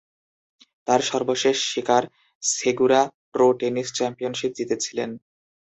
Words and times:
তার 0.87 1.01
সর্বশেষ 1.11 1.57
শিকার 1.71 2.03
সেগুরা 2.43 3.01
প্রো 3.33 3.47
টেনিস 3.59 3.87
চ্যাম্পিয়নশিপ 3.97 4.51
জিতেছিলেন। 4.57 5.09